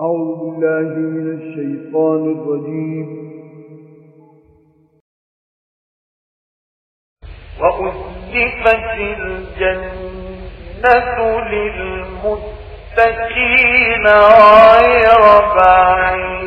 [0.00, 3.08] أعوذ بالله من الشيطان الرجيم.
[7.60, 10.18] وأزلفت الجنة
[11.40, 12.44] للمتقين
[14.82, 15.22] غير
[15.56, 16.43] بعيد.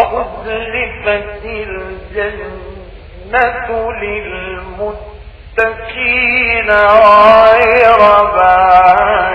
[0.00, 1.44] وأذلفت
[2.14, 3.68] الجنة
[5.58, 8.00] للمتقين غير
[8.36, 9.29] بعيد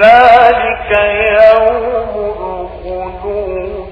[0.00, 0.90] ذلك
[1.44, 2.14] يوم
[2.84, 3.90] الخلود.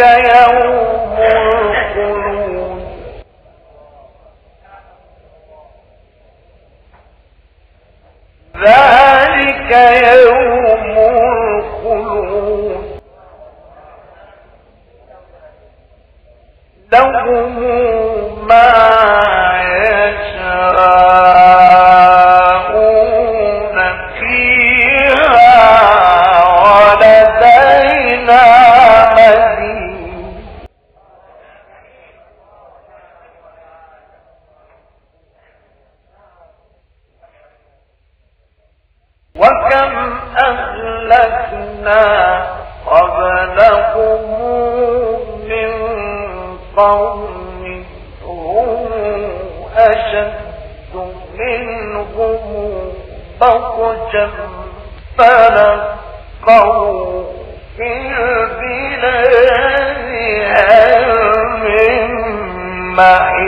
[0.00, 0.85] يوم
[53.40, 54.30] فاقجا
[55.18, 56.96] فلقوا
[57.76, 59.36] في البلاد
[60.56, 61.04] هل
[61.62, 62.10] من
[62.96, 63.46] محيط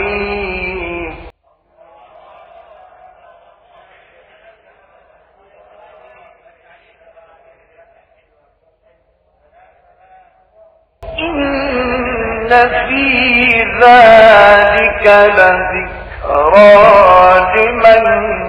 [11.03, 13.05] إن في
[13.81, 15.05] ذلك
[15.37, 16.69] لذكرى
[17.55, 18.48] لمن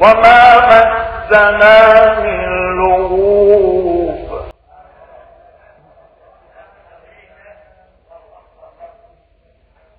[0.00, 2.40] وما مسنا من
[2.78, 4.40] لغوب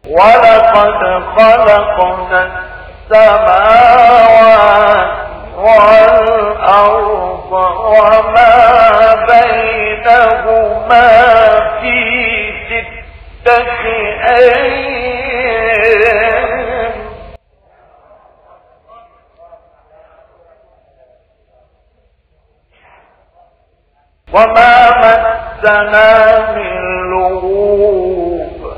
[0.07, 2.41] ولقد خلقنا
[3.11, 4.31] السماوات
[5.57, 8.70] والأرض وما
[24.33, 26.75] وما مسنا من
[27.11, 28.73] لغوب.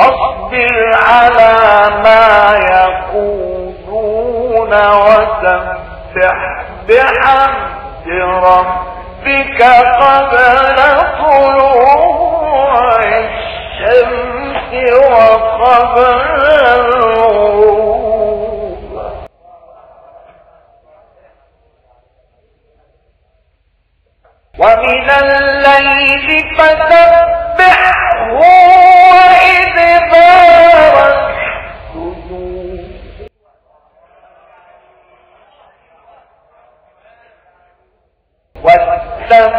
[0.00, 1.54] أصبر على
[2.04, 2.26] ما
[2.70, 6.38] يقولون وسبح
[6.88, 8.08] بحمد
[8.44, 8.91] ربك.
[9.26, 10.76] ربك قبل
[11.18, 16.42] طلوع الشمس وقبل
[16.74, 18.02] الغروب.
[24.58, 26.28] ومن الليل
[26.58, 28.00] فتبعه
[29.20, 29.92] وإدباره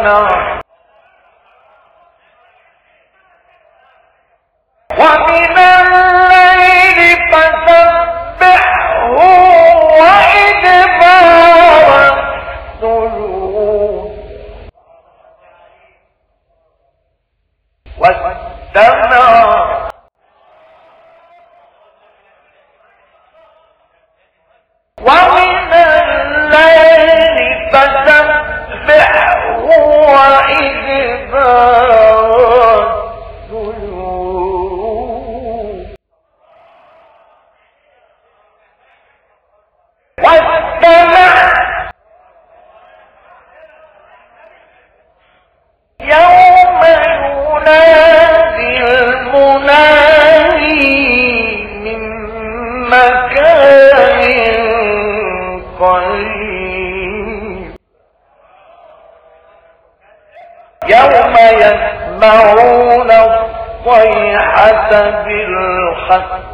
[0.04, 0.43] no.
[64.90, 66.53] بالحق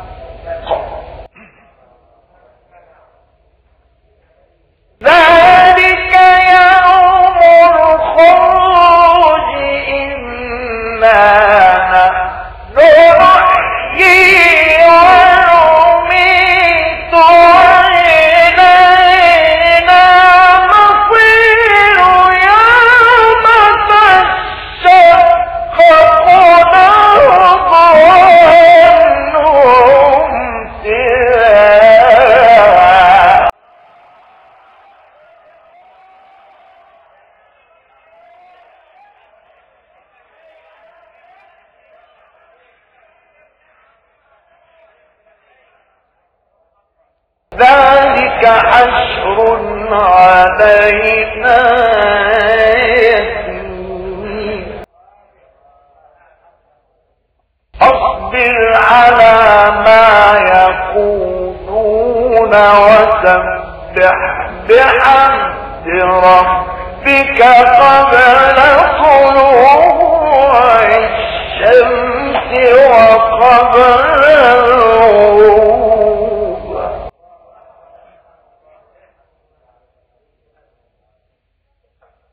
[63.96, 67.40] فسبح بحمد ربك
[67.80, 68.58] قبل
[69.02, 72.50] طلوع الشمس
[72.90, 75.70] وقبل الغروب.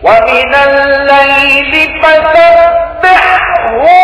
[0.04, 1.74] ومن الليل
[2.04, 3.97] فسبحه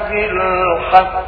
[0.00, 1.22] الصيحة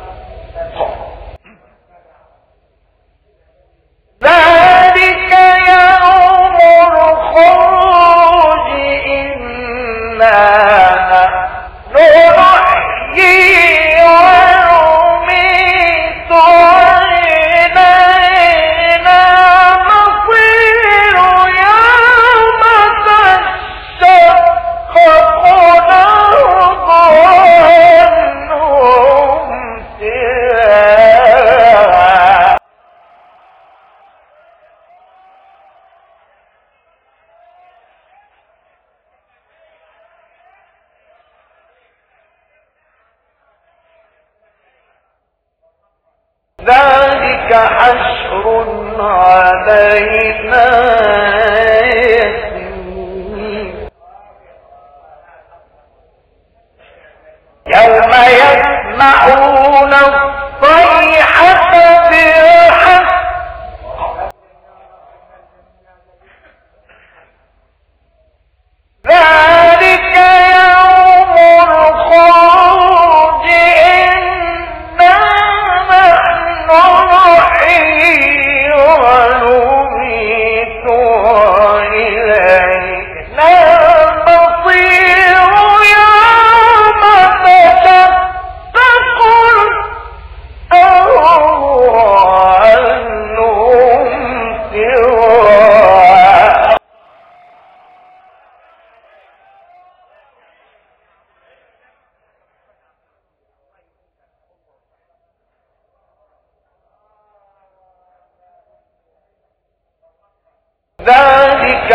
[58.41, 59.93] يسمعون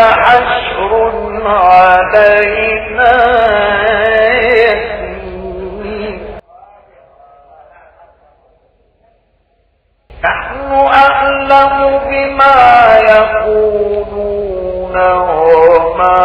[0.01, 0.91] حشر
[1.45, 3.13] علينا
[4.41, 6.19] يسير.
[10.23, 11.75] نحن أعلم
[12.09, 12.59] بما
[13.09, 16.19] يقولون وما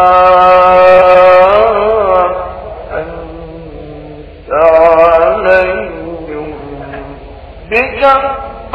[2.93, 6.49] أنت عليهم
[7.71, 8.75] بجبار.